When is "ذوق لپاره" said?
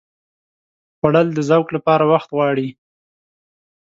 1.49-2.03